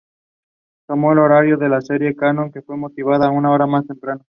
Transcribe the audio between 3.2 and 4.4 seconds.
una hora más temprano.